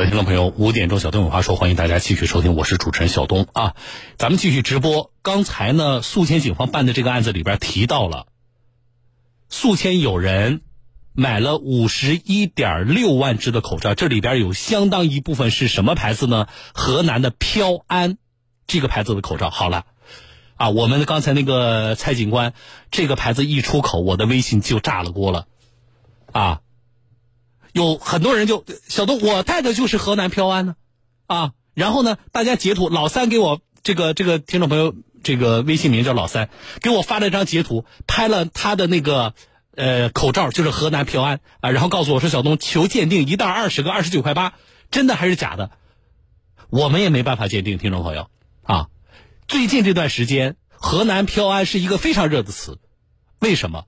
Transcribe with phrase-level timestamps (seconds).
[0.00, 3.74] 各位听众朋友，五点钟小东有话说，欢迎大家继续收听，我是主持人小东啊。
[4.16, 5.12] 咱们继续直播。
[5.20, 8.26] 刚才呢，宿迁警方办的这个案子里边提到了，
[9.50, 10.62] 宿迁有人
[11.12, 16.46] 买了五十一点六万只的口罩，这里边有相当一部分是什么牌子呢？
[16.72, 18.16] 河南的飘安
[18.66, 19.50] 这个牌子的口罩。
[19.50, 19.84] 好了，
[20.56, 22.54] 啊，我们刚才那个蔡警官，
[22.90, 25.46] 这个牌子一出口，我的微信就炸了锅了，
[26.32, 26.60] 啊。
[27.72, 30.74] 有很多人就小东，我带的就是河南飘安呢，
[31.26, 39.34] 啊，然后呢，大家截图，老三给我这个这个听众朋友，这个微信名叫老三，给我发了一张截图，拍了他的那个
[39.76, 44.54] 呃口罩，就是河南飘安啊，然后告诉我说小东求鉴定，一袋二十个，二十九块八，
[44.90, 45.70] 真的还是假的？
[46.70, 48.28] 我们也没办法鉴定，听众朋友
[48.62, 48.88] 啊，
[49.48, 52.78] 最近这段时间，河南飘安是一个非常热的词，
[53.38, 53.84] 为什么？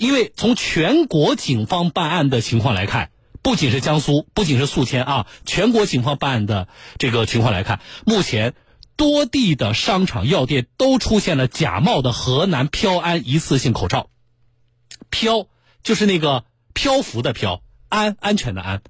[0.00, 3.10] 因为从全国警方办案的情况来看，
[3.42, 8.54] 不仅是江苏，不仅是宿迁啊，全国警方办案的这个情况来看，目前
[8.96, 14.08] 多地的商场、药店都出现了假冒的河南飘安一次性口罩。
[15.10, 15.46] 飘
[15.82, 18.80] 就是那个漂浮的漂，安安全的安。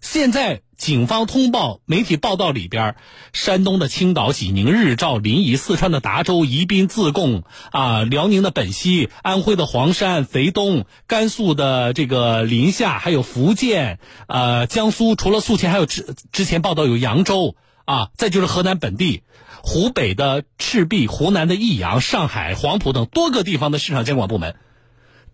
[0.00, 0.62] 现在。
[0.78, 2.94] 警方通报、媒体报道里边，
[3.32, 13.98] 山东的青岛、济宁、日照、临沂，四川的达州、宜宾、自贡，啊，辽宁的本溪，安徽的黄山、肥东，甘肃的这个临夏，还有福建，
[14.28, 19.24] 呃，江苏除了宿迁，还有之之前报道有扬州，啊，再就是河南本地，
[19.64, 24.54] 湖北的赤壁、湖南的益阳、上海黄埔等多个地方的市场监管部门，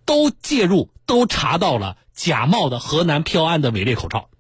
[0.06, 4.31] 都介入，都查到了假冒的河南飘安的伪劣口罩。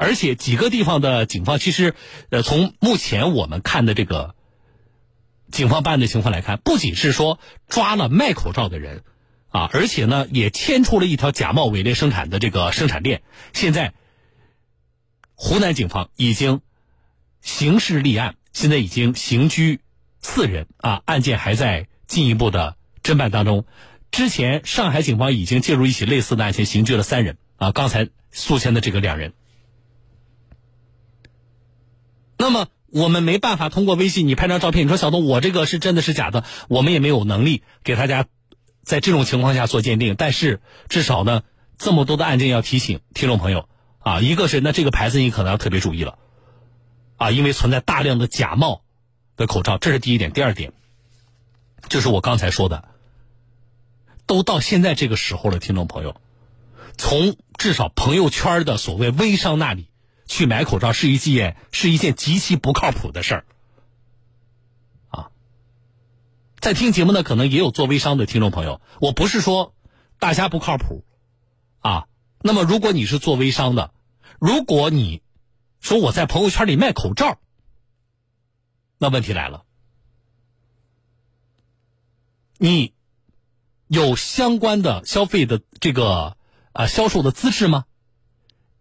[0.00, 1.94] 而且几个地方的警方，其实，
[2.30, 4.34] 呃，从目前我们看的这个
[5.52, 9.04] 警方办案的情况来看，不仅是说抓了卖口罩的人，
[9.50, 13.20] 啊，而且呢，也牵出了一条假冒伪劣生产的这个生产链。
[13.52, 13.92] 现在，
[15.34, 16.62] 湖南警方已经
[17.42, 19.80] 刑事立案，现在已经刑拘
[20.22, 23.66] 四人，啊，案件还在进一步的侦办当中。
[24.10, 29.34] 之前上海警方已经介入一起类似的案件，刑拘了三人，啊，刚才宿迁的这个两人。
[32.40, 38.24] 那么我们没办法通过微信，你拍张照片，你说小东，我这个是真的是假的，我们也没有能力给大家
[38.82, 40.14] 在这种情况下做鉴定。
[40.16, 41.42] 但是至少呢，
[41.76, 43.68] 这么多的案件要提醒听众朋友
[43.98, 46.16] 啊，一个是那这个牌子你可能要特别注意了
[47.18, 48.84] 啊，因为存在大量的假冒
[49.36, 50.32] 的口罩，这是第一点。
[50.32, 50.72] 第二点，
[51.90, 52.84] 就是我刚才说的，
[54.24, 56.16] 都到现在这个时候了，听众朋友，
[56.96, 59.89] 从至少朋友圈的所谓微商那里。
[60.30, 63.44] 去买口罩是一件是一件极其不靠谱的事儿，
[65.08, 65.30] 啊，
[66.60, 69.74] 在听节目的可能也有做微商的听众朋友，我不是说
[70.20, 71.04] 大家不靠谱，
[71.80, 72.06] 啊，
[72.42, 73.92] 那么如果你是做微商的，
[74.38, 75.20] 如果你
[75.80, 77.40] 说我在朋友圈里卖口罩，
[78.98, 79.64] 那问题来了，
[82.56, 82.94] 你
[83.88, 86.36] 有相关的消费的这个
[86.70, 87.84] 啊销售的资质吗？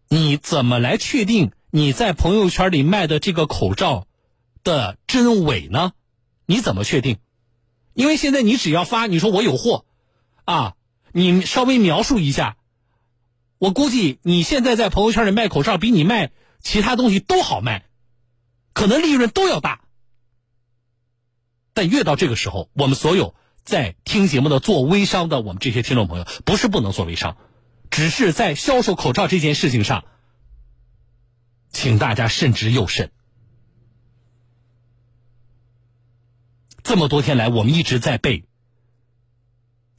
[0.09, 4.07] 你怎么来确定你在朋友圈里卖的这个口罩
[4.63, 5.93] 的真伪呢？
[6.47, 7.17] 你怎么确定？
[7.93, 9.85] 因为现在你只要发，你说我有货，
[10.45, 10.75] 啊，
[11.11, 12.57] 你稍微描述一下，
[13.59, 17.85] 我估计你现在在朋友圈里卖口罩，比你卖其他东西都好卖，
[18.73, 19.81] 可能利润都要大。
[21.73, 27.37] 但越到这个时候，我们所有在听节目的做微商的我们这些听众朋友，不是不能做微商。
[27.89, 30.05] 只是在销售口罩这件事情上，
[31.69, 33.11] 请大家慎之又慎。
[36.83, 38.45] 这么多天来，我们一直在被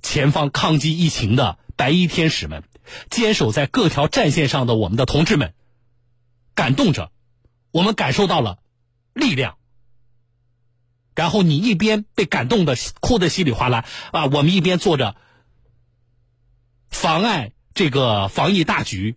[0.03, 2.65] 前方抗击疫情的白衣天使们、
[3.11, 5.55] 坚守在各条战线上的我们的同志们
[6.55, 7.13] 感动着，
[7.71, 8.59] 我们感受到了
[9.13, 9.59] 力量。
[11.15, 15.17] 然后你一边被感动的哭得稀里哗啦啊，我们一边做着
[16.89, 17.53] 妨碍。
[17.75, 19.17] 这个防疫大局，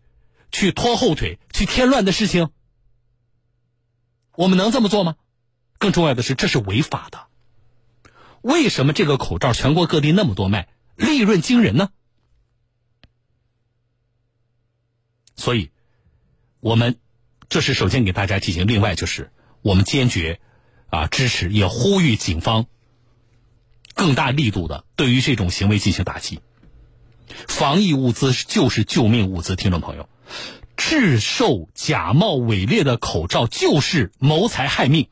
[0.52, 2.50] 去拖后腿、去添乱的事情，
[4.36, 5.16] 我们能这么做吗？
[5.78, 7.28] 更重要的是，这是违法的。
[8.42, 11.90] 为什么这个口罩全国各地那么多卖，利润惊人呢？
[15.36, 15.72] 所以，
[16.60, 17.00] 我们
[17.50, 18.68] 这是首先给大家提醒。
[18.68, 20.40] 另外，就是我们坚决
[20.90, 22.68] 啊支持，也呼吁警方
[23.94, 26.40] 更大力度的对于这种行为进行打击。
[27.48, 30.10] 防疫物资就是救命物资，听众朋友，
[30.78, 35.10] 制售假冒伪劣的口罩就是谋财害命，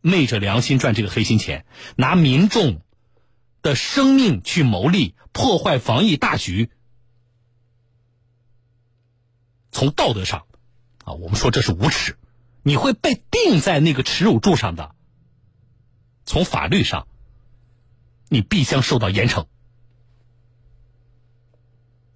[0.00, 1.66] 昧着良心赚这个黑心钱，
[1.96, 2.82] 拿民众
[3.62, 6.70] 的生命去谋利，破坏防疫大局，
[9.70, 10.46] 从道德上，
[11.04, 12.16] 啊，我们说这是无耻，
[12.62, 14.94] 你会被钉在那个耻辱柱上的。
[16.24, 17.06] 从法律上，
[18.28, 19.46] 你必将受到严惩。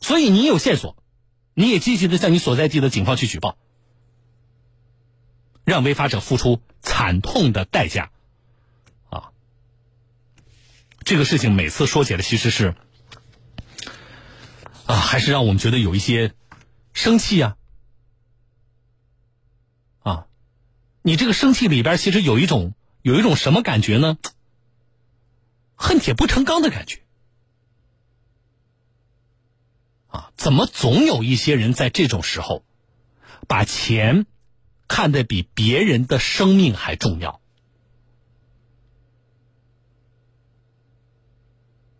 [0.00, 0.96] 所以你有线索，
[1.54, 3.56] 你也积极的向你所在地的警方去举报，
[5.64, 8.10] 让违法者付出惨痛的代价。
[9.10, 9.32] 啊，
[11.04, 12.74] 这个事情每次说起来，其实是
[14.86, 16.34] 啊，还是让我们觉得有一些
[16.92, 17.56] 生气呀。
[20.00, 20.26] 啊，
[21.02, 24.16] 你这个生气里边，其实有一种有一种什么感觉呢？
[25.76, 27.02] 恨铁不成钢的感觉。
[30.10, 32.64] 啊，怎么总有一些人在这种时候，
[33.48, 34.26] 把钱
[34.88, 37.40] 看得比别人的生命还重要？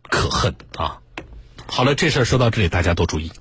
[0.03, 1.01] 可恨啊！
[1.67, 3.31] 好了，这事儿说到这里，大家都注意。